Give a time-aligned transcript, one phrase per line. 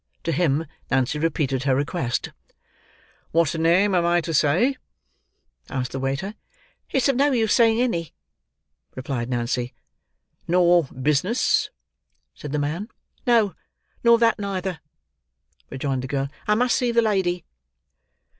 [0.23, 2.31] To him, Nancy repeated her request.
[3.29, 4.77] "What name am I to say?"
[5.69, 6.33] asked the waiter.
[6.89, 8.15] "It's of no use saying any,"
[8.95, 9.75] replied Nancy.
[10.47, 11.69] "Nor business?"
[12.33, 12.89] said the man.
[13.27, 13.53] "No,
[14.03, 14.79] nor that neither,"
[15.69, 16.29] rejoined the girl.
[16.47, 17.45] "I must see the lady."